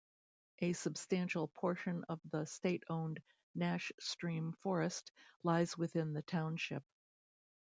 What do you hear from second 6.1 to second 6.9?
the township.